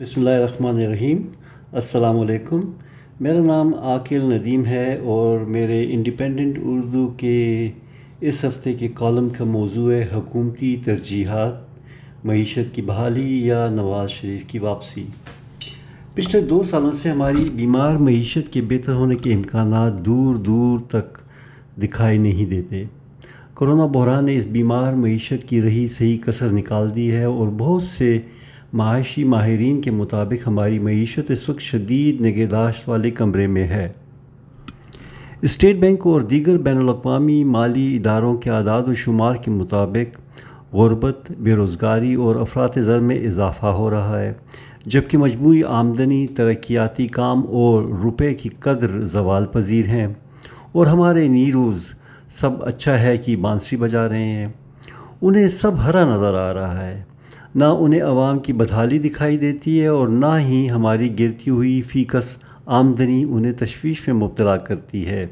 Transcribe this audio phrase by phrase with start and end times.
[0.00, 1.18] بسم اللہ الرحمن الرحیم
[1.72, 2.60] السلام علیکم
[3.20, 7.70] میرا نام عاقل ندیم ہے اور میرے انڈیپینڈنٹ اردو کے
[8.20, 11.52] اس ہفتے کے کالم کا موضوع ہے حکومتی ترجیحات،
[12.24, 15.04] معیشت کی بحالی یا نواز شریف کی واپسی۔
[16.14, 21.18] پچھلے دو سالوں سے ہماری بیمار معیشت کے بہتر ہونے کے امکانات دور دور تک
[21.82, 22.84] دکھائی نہیں دیتے۔
[23.54, 27.82] کرونا بحران نے اس بیمار معیشت کی رہی صحیح کثر نکال دی ہے اور بہت
[27.82, 28.18] سے
[28.74, 33.92] معاشی ماہرین کے مطابق ہماری معیشت اس وقت شدید نگہداشت والے کمرے میں ہے۔
[35.42, 40.18] اسٹیٹ بینک اور دیگر بین الاقوامی مالی اداروں کے اعداد و شمار کے مطابق
[40.74, 44.32] غربت بے روزگاری اور افراد زر میں اضافہ ہو رہا ہے،
[44.86, 50.06] جبکہ مجموعی آمدنی، ترقیاتی کام اور روپے کی قدر زوال پذیر ہیں۔
[50.72, 51.94] اور ہمارے نیروز
[52.28, 54.48] سب اچھا ہے کہ بانسری بجا رہے ہیں۔
[55.22, 57.02] انہیں سب ہرا نظر آ رہا ہے۔
[57.54, 62.38] نہ انہیں عوام کی بدحالی دکھائی دیتی ہے اور نہ ہی ہماری گرتی ہوئی فیکس
[62.66, 65.26] آمدنی انہیں تشویش میں مبتلا کرتی ہے۔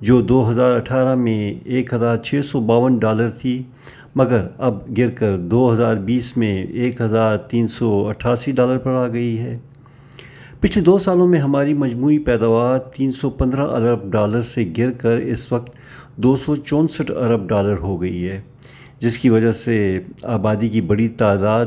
[0.00, 3.62] جو دو ہزار اٹھارہ میں ایک ہزار چھ سو باون ڈالر تھی،
[4.14, 8.90] مگر اب گر کر دو ہزار بیس میں ایک ہزار تین سو اٹھاسی ڈالر پر
[8.90, 9.58] آ گئی ہے۔
[10.60, 15.16] پچھلے دو سالوں میں ہماری مجموعی پیداوار تین سو پندرہ ارب ڈالر سے گر کر
[15.16, 15.70] اس وقت
[16.16, 18.40] دو سو چونسٹھ ارب ڈالر ہو گئی ہے۔
[19.00, 21.66] جس کی وجہ سے آبادی کی بڑی تعداد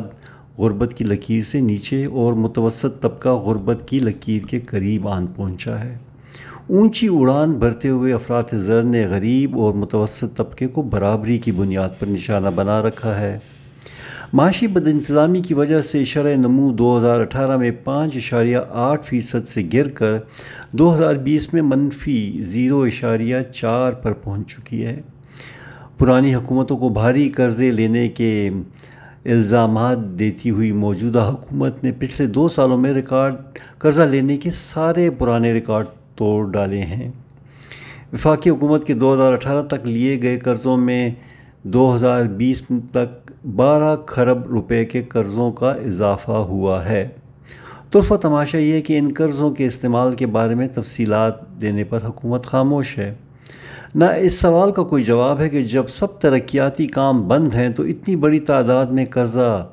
[0.58, 5.84] غربت کی لکیر سے نیچے اور متوسط طبقہ غربت کی لکیر کے قریب آن پہنچا
[5.84, 5.98] ہے۔
[6.68, 11.90] اونچی اڑان بھرتے ہوئے افراد زر نے غریب اور متوسط طبقے کو برابری کی بنیاد
[12.00, 13.40] پر نشانہ بنا رکھا ہے۔
[14.34, 19.06] معاشی بد انتظامی کی وجہ سے شرح نمو دو ہزار اٹھارہ میں پانچ اشاریہ آٹھ
[19.06, 20.18] فیصد سے گر کر
[20.72, 25.02] دو ہزار بیس میں منفی زیرو اشاریہ چار پر پہنچ چکی ہے۔
[26.02, 28.50] پرانی حکومتوں کو بھاری قرضے لینے کے
[29.26, 33.36] الزامات دیتی ہوئی موجودہ حکومت نے پچھلے دو سالوں میں ریکارڈ
[33.78, 35.86] قرضہ لینے کے سارے پرانے ریکارڈ
[36.16, 37.12] توڑ ڈالے ہیں۔
[38.14, 41.10] وفاقی حکومت کے دو ہزار اٹھارہ تک لیے گئے قرضوں میں
[41.64, 47.10] دو ہزار بیس تک بارہ کھرب روپے کے قرضوں کا اضافہ ہوا ہے۔
[47.92, 52.45] تحفہ تماشا یہ کہ ان قرضوں کے استعمال کے بارے میں تفصیلات دینے پر حکومت
[52.45, 53.14] خاموش ہے۔
[53.96, 57.84] نہ اس سوال کا کوئی جواب ہے کہ جب سب ترقیاتی کام بند ہیں تو
[57.84, 59.68] اتنی بڑی تعداد میں قرضہ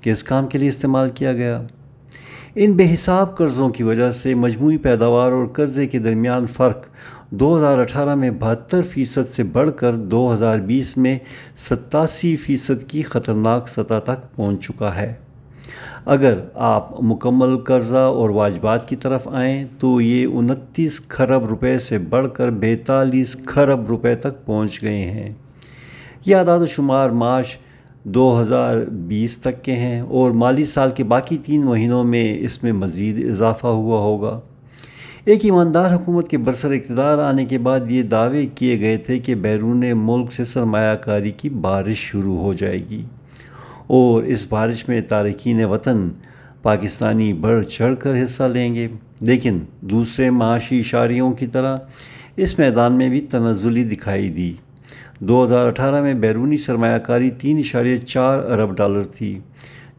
[0.00, 1.62] کس کام کے لیے استعمال کیا گیا؟
[2.54, 6.86] ان بے حساب قرضوں کی وجہ سے مجموعی پیداوار اور قرضے کے درمیان فرق
[7.30, 11.18] دو ہزار اٹھارہ میں بہتر فیصد سے بڑھ کر دو ہزار بیس میں
[11.56, 15.14] ستاسی فیصد کی خطرناک سطح تک پہنچ چکا ہے۔
[16.06, 21.98] اگر آپ مکمل قرضہ اور واجبات کی طرف آئیں تو یہ انتیس کھرب روپے سے
[21.98, 25.32] بڑھ کر بیتالیس کھرب روپے تک پہنچ گئے ہیں۔
[26.26, 27.56] یہ اعداد و شمار معاش
[28.04, 32.62] دو ہزار بیس تک کے ہیں اور مالی سال کے باقی تین مہینوں میں اس
[32.62, 34.40] میں مزید اضافہ ہوا ہوگا۔
[35.24, 39.34] ایک ایماندار حکومت کے برسر اقتدار آنے کے بعد یہ دعوے کیے گئے تھے کہ
[39.34, 43.02] بیرون ملک سے سرمایہ کاری کی بارش شروع ہو جائے گی۔
[43.90, 46.08] اور اس بارش میں تارکین وطن
[46.62, 48.88] پاکستانی بڑھ چڑھ کر حصہ لیں گے۔
[49.20, 51.78] لیکن دوسرے معاشی اشاریوں کی طرح
[52.36, 54.52] اس میدان میں بھی تنزلی دکھائی دی۔
[55.20, 59.38] دو ہزار اٹھارہ میں بیرونی سرمایہ کاری تین اشاریہ چار ارب ڈالر تھی،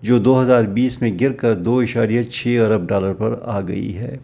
[0.02, 3.97] جو دو ہزار بیس میں گر کر دو اشاریہ چھ ارب ڈالر پر آ گئی
[3.97, 4.18] ہے۔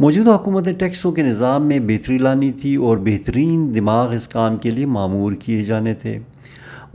[0.00, 4.56] موجودہ حکومت نے ٹیکسوں کے نظام میں بہتری لانی تھی اور بہترین دماغ اس کام
[4.56, 6.18] کے لیے معمور کیے جانے تھے۔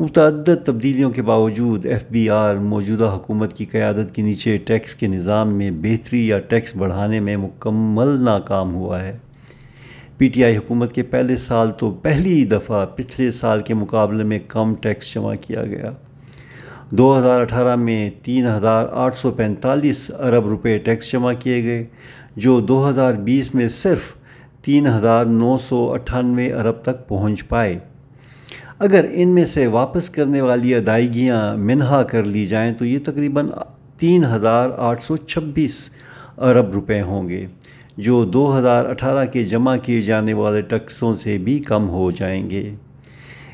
[0.02, 5.08] متعدد تبدیلیوں کے باوجود ایف بی آر موجودہ حکومت کی قیادت کے نیچے ٹیکس کے
[5.08, 9.18] نظام میں بہتری یا ٹیکس بڑھانے میں مکمل ناکام ہوا ہے۔
[10.18, 14.40] پی ٹی آئی حکومت کے پہلے سال تو پہلی دفعہ پچھلے سال کے مقابلے میں
[14.48, 15.92] کم ٹیکس جمع کیا گیا۔
[16.90, 21.86] دو ہزار اٹھارہ میں تین ہزار آٹھ سو پینتالیس ارب روپے ٹیکس جمع کیے گئے،
[22.36, 24.02] جو دو ہزار بیس میں صرف
[24.62, 27.80] تین ہزار نو سو اٹھانوے ارب تک پہنچ پائے۔
[28.84, 33.48] اگر ان میں سے واپس کرنے والی ادائیگیاں منہا کر لی جائیں تو یہ تقریباً
[33.98, 35.90] تین ہزار آٹھ سو چھبیس
[36.38, 37.46] ارب روپے ہوں گے،
[37.98, 42.50] جو دو ہزار اٹھارہ کے جمع کیے جانے والے ٹیکسوں سے بھی کم ہو جائیں
[42.50, 42.70] گے۔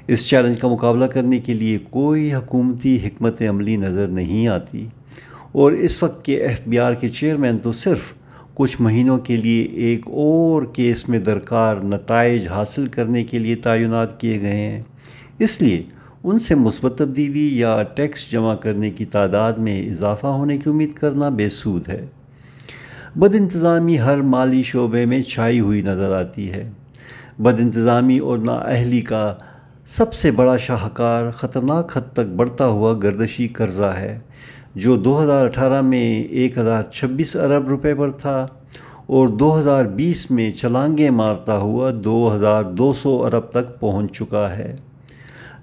[0.07, 4.87] اس چیلنج کا مقابلہ کرنے کے لیے کوئی حکومتی حکمت عملی نظر نہیں آتی۔
[5.51, 7.99] اور اس وقت کے ایف بی آر کے چیئرمین تو صرف
[8.53, 14.19] کچھ مہینوں کے لیے ایک اور کیس میں درکار نتائج حاصل کرنے کے لیے تعینات
[14.19, 14.83] کیے گئے ہیں۔
[15.39, 15.83] اس لیے
[16.23, 20.93] ان سے مثبت تبدیلی یا ٹیکس جمع کرنے کی تعداد میں اضافہ ہونے کی امید
[20.93, 22.05] کرنا بے سود ہے۔
[23.15, 26.69] بد انتظامی ہر مالی شعبے میں چھائی ہوئی نظر آتی ہے۔
[27.39, 29.35] بد انتظامی اور نااہلی کا
[29.85, 34.19] سب سے بڑا شاہکار خطرناک حد تک بڑھتا ہوا گردشی قرضہ ہے،
[34.75, 38.47] جو دو ہزار اٹھارہ میں ایک ہزار چھبیس ارب روپے پر تھا
[39.05, 44.17] اور دو ہزار بیس میں چلانگیں مارتا ہوا دو ہزار دو سو ارب تک پہنچ
[44.17, 44.75] چکا ہے۔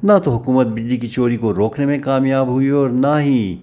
[0.05, 3.57] نہ تو حکومت بجلی کی چوری کو روکنے میں کامیاب ہوئی اور نہ ہی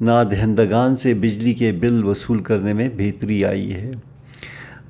[0.00, 3.90] نادہندگان سے بجلی کے بل وصول کرنے میں بہتری آئی ہے۔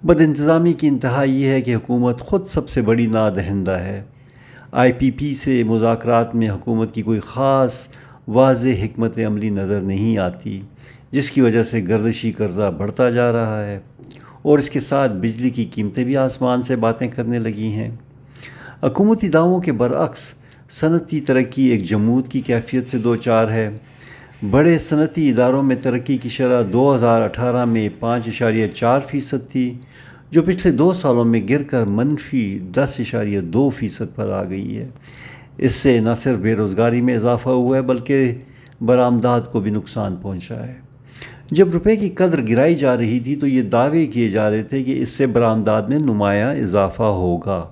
[0.04, 4.02] بد انتظامی کی انتہا یہ ہے کہ حکومت خود سب سے بڑی نادہندہ ہے۔
[4.72, 7.88] آئی پی پی سے مذاکرات میں حکومت کی کوئی خاص
[8.28, 10.60] واضح حکمت عملی نظر نہیں آتی،
[11.10, 13.80] جس کی وجہ سے گردشی قرضہ بڑھتا جا رہا ہے
[14.42, 17.96] اور اس کے ساتھ بجلی کی قیمتیں بھی آسمان سے باتیں کرنے لگی ہیں۔
[18.82, 20.41] حکومتی دعووں کے برعکس
[20.80, 23.70] صنعتی ترقی ایک جمود کی کیفیت سے دو چار ہے۔
[24.50, 29.50] بڑے صنعتی اداروں میں ترقی کی شرح دو ہزار اٹھارہ میں پانچ اشاریہ چار فیصد
[29.50, 29.74] تھی،
[30.30, 34.78] جو پچھلے دو سالوں میں گر کر منفی دس اشاریہ دو فیصد پر آ گئی
[34.78, 34.88] ہے۔
[35.58, 38.34] اس سے نہ صرف بے روزگاری میں اضافہ ہوا ہے، بلکہ
[38.80, 40.74] برآمدات کو بھی نقصان پہنچا ہے۔
[41.50, 44.82] جب روپے کی قدر گرائی جا رہی تھی تو یہ دعوے کیے جا رہے تھے
[44.82, 47.68] کہ اس سے برآمدات میں نمایاں اضافہ ہوگا۔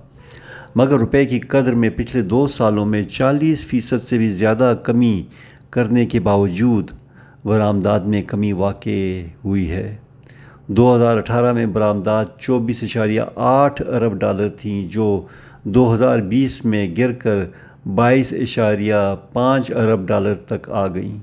[0.75, 5.23] مگر روپے کی قدر میں پچھلے دو سالوں میں چالیس فیصد سے بھی زیادہ کمی
[5.69, 6.91] کرنے کے باوجود
[7.45, 9.95] برآمدات میں کمی واقع ہوئی ہے۔
[10.67, 15.25] دو ہزار اٹھارہ میں برآمدات چوبیس اشاریہ آٹھ ارب ڈالر تھیں جو
[15.63, 17.37] دو ہزار بیس میں گر کر
[17.95, 21.17] بائیس اشاریہ پانچ ارب ڈالر تک آ گئیں۔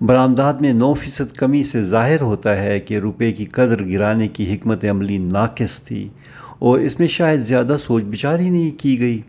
[0.00, 4.54] برآمدات میں نو فیصد کمی سے ظاہر ہوتا ہے کہ روپے کی قدر گرانے کی
[4.54, 6.08] حکمت عملی ناقص تھی۔
[6.62, 9.20] اور اس میں شاید زیادہ سوچ بچار ہی نہیں کی گئی۔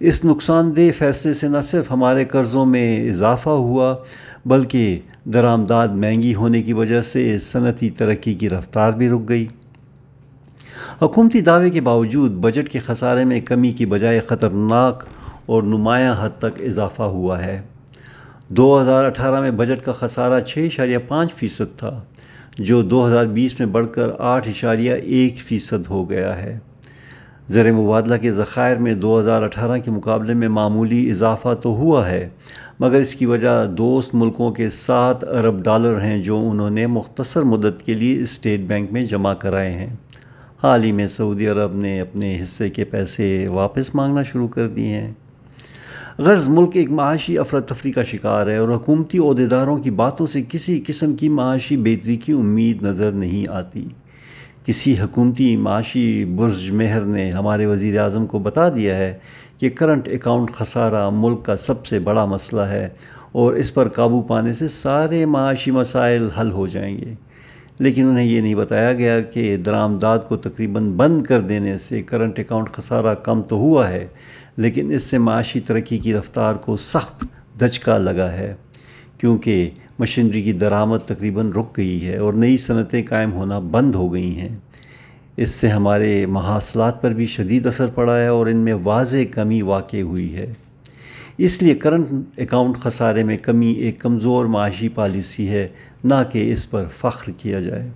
[0.00, 3.96] اس نقصان دہ فیصلے سے نہ صرف ہمارے قرضوں میں اضافہ ہوا،
[4.46, 9.46] بلکہ درآمدات مہنگی ہونے کی وجہ سے صنعتی ترقی کی رفتار بھی رک گئی۔
[11.02, 15.04] حکومتی دعوے کے باوجود بجٹ کے خسارے میں کمی کی بجائے خطرناک
[15.46, 17.60] اور نمایاں حد تک اضافہ ہوا ہے۔
[18.48, 22.04] دو ہزار اٹھارہ میں بجٹ کا خسارہ چھ اشاریہ پانچ فیصد تھا۔
[22.58, 26.58] جو دو ہزار بیس میں بڑھ کر آٹھ اشاریہ ایک فیصد ہو گیا ہے۔
[27.48, 32.10] زر مبادلہ کے ذخائر میں دو ہزار اٹھارہ کے مقابلے میں معمولی اضافہ تو ہوا
[32.10, 32.28] ہے،
[32.80, 37.42] مگر اس کی وجہ دوست ملکوں کے سات ارب ڈالر ہیں جو انہوں نے مختصر
[37.42, 39.94] مدت کے لیے اسٹیٹ بینک میں جمع کرائے ہیں۔
[40.62, 44.94] حال ہی میں سعودی عرب نے اپنے حصے کے پیسے واپس مانگنا شروع کر دیے
[44.94, 45.12] ہیں۔
[46.18, 50.82] غرض ملک ایک معاشی افراتفری کا شکار ہے اور حکومتی عہدیداروں کی باتوں سے کسی
[50.86, 53.84] قسم کی معاشی بہتری کی امید نظر نہیں آتی۔
[54.64, 59.18] کسی حکومتی معاشی برج مہر نے ہمارے وزیر اعظم کو بتا دیا ہے
[59.58, 62.88] کہ کرنٹ اکاؤنٹ خسارہ ملک کا سب سے بڑا مسئلہ ہے
[63.32, 67.14] اور اس پر قابو پانے سے سارے معاشی مسائل حل ہو جائیں گے۔
[67.78, 72.38] لیکن انہیں یہ نہیں بتایا گیا کہ درآمدات کو تقریباً بند کر دینے سے کرنٹ
[72.38, 74.06] اکاؤنٹ خسارہ کم تو ہوا ہے،
[74.56, 77.24] لیکن اس سے معاشی ترقی کی رفتار کو سخت
[77.60, 78.54] دھچکا لگا ہے،
[79.18, 84.12] کیونکہ مشینری کی درآمد تقریباً رک گئی ہے اور نئی صنعتیں قائم ہونا بند ہو
[84.12, 84.56] گئی ہیں۔
[85.36, 89.62] اس سے ہمارے محاصلات پر بھی شدید اثر پڑا ہے اور ان میں واضح کمی
[89.62, 90.52] واقع ہوئی ہے۔
[91.38, 92.06] اس لیے کرنٹ
[92.38, 95.68] اکاؤنٹ خسارے میں کمی ایک کمزور معاشی پالیسی ہے
[96.06, 97.90] نہ کہ اس پر فخر کیا جائے۔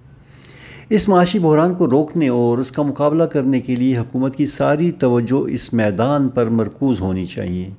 [0.88, 4.90] اس معاشی بحران کو روکنے اور اس کا مقابلہ کرنے کے لیے حکومت کی ساری
[4.90, 7.70] توجہ اس میدان پر مرکوز ہونی چاہیے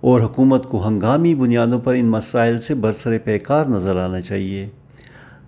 [0.00, 4.68] اور حکومت کو ہنگامی بنیادوں پر ان مسائل سے برسر پیکار نظر آنا چاہیے۔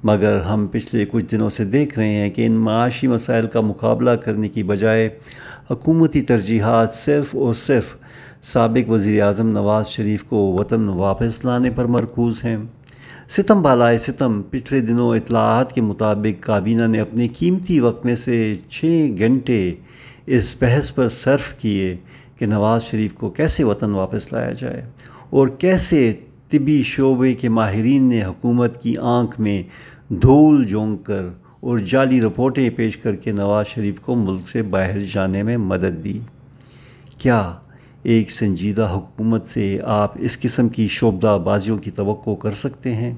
[0.04, 4.10] مگر ہم پچھلے کچھ دنوں سے دیکھ رہے ہیں کہ ان معاشی مسائل کا مقابلہ
[4.10, 5.08] کرنے کی بجائے
[5.70, 7.96] حکومتی ترجیحات صرف اور صرف
[8.42, 12.56] سابق وزیر اعظم نواز شریف کو وطن واپس لانے پر مرکوز ہیں۔
[13.30, 18.54] ستم بالائے ستم پچھلے دنوں اطلاعات کے مطابق کابینہ نے اپنے قیمتی وقت میں سے
[18.70, 19.74] چھ گھنٹے
[20.26, 21.96] اس بحث پر صرف کیے
[22.38, 24.82] کہ نواز شریف کو کیسے وطن واپس لایا جائے
[25.30, 26.14] اور کیسے
[26.48, 29.62] طبی شعبے کے ماہرین نے حکومت کی آنکھ میں
[30.08, 31.26] دھول جونک کر
[31.60, 36.04] اور جعلی رپورٹیں پیش کر کے نواز شریف کو ملک سے باہر جانے میں مدد
[36.04, 36.18] دی۔
[37.18, 37.54] کیا
[38.02, 43.14] ایک سنجیدہ حکومت سے آپ اس قسم کی شعبدہ بازیوں کی توقع کر سکتے ہیں،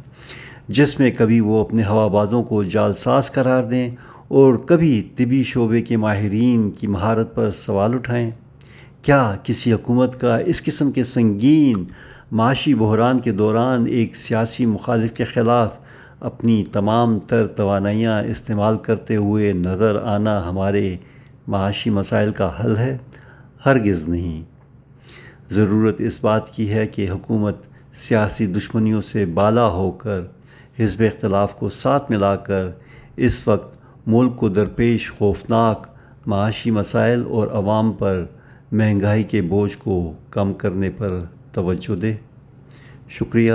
[0.69, 3.91] جس میں کبھی وہ اپنے ہوا بازوں کو جال ساز قرار دیں
[4.29, 8.31] اور کبھی طبی شعبے کے ماہرین کی مہارت پر سوال اٹھائیں۔
[9.03, 11.85] کیا کسی حکومت کا اس قسم کے سنگین
[12.33, 15.79] معاشی بحران کے دوران ایک سیاسی مخالف کے خلاف
[16.21, 20.97] اپنی تمام تر توانائیاں استعمال کرتے ہوئے نظر آنا ہمارے
[21.49, 22.99] معاشی مسائل کا حل ہے؟
[23.67, 24.52] ہرگز نہیں۔
[25.53, 27.57] ضرورت اس بات کی ہے کہ حکومت
[27.95, 30.21] سیاسی دشمنیوں سے بالا ہو کر
[30.81, 32.69] حزب اختلاف کو ساتھ ملا کر
[33.17, 35.87] اس وقت ملک کو درپیش خوفناک
[36.27, 38.25] معاشی مسائل اور عوام پر
[38.73, 41.19] مہنگائی کے بوجھ کو کم کرنے پر
[41.53, 42.15] توجہ دے۔
[43.09, 43.53] شکریہ۔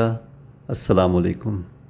[0.68, 1.62] السلام علیکم۔